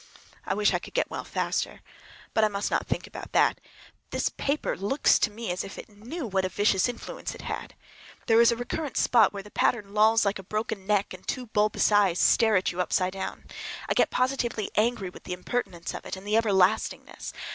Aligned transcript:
I 0.47 0.55
wish 0.55 0.73
I 0.73 0.79
could 0.79 0.95
get 0.95 1.11
well 1.11 1.23
faster. 1.23 1.81
But 2.33 2.43
I 2.43 2.47
must 2.47 2.71
not 2.71 2.87
think 2.87 3.05
about 3.05 3.33
that. 3.33 3.61
This 4.09 4.29
paper 4.29 4.75
looks 4.75 5.19
to 5.19 5.29
me 5.29 5.51
as 5.51 5.63
if 5.63 5.77
it 5.77 5.89
knew 5.89 6.25
what 6.25 6.43
a 6.43 6.49
vicious 6.49 6.89
influence 6.89 7.35
it 7.35 7.41
had! 7.43 7.75
There 8.25 8.41
is 8.41 8.51
a 8.51 8.55
recurrent 8.55 8.97
spot 8.97 9.31
where 9.31 9.43
the 9.43 9.51
pattern 9.51 9.93
lolls 9.93 10.25
like 10.25 10.39
a 10.39 10.43
broken 10.43 10.87
neck 10.87 11.13
and 11.13 11.27
two 11.27 11.45
bulbous 11.45 11.91
eyes 11.91 12.17
stare 12.17 12.55
at 12.55 12.71
you 12.71 12.81
upside 12.81 13.13
down. 13.13 13.45
I 13.87 13.93
get 13.93 14.09
positively 14.09 14.71
angry 14.73 15.11
with 15.11 15.25
the 15.25 15.33
impertinence 15.33 15.93
of 15.93 16.03
it 16.07 16.15
and 16.15 16.25
the 16.25 16.33
everlastingness. 16.35 17.31